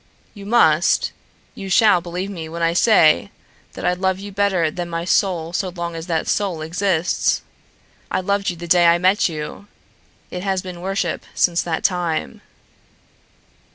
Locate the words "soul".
5.05-5.53, 6.27-6.63